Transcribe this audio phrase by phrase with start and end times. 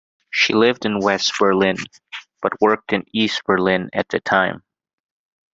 [0.31, 1.75] She lived in West Berlin,
[2.41, 4.63] but worked in East Berlin at the time.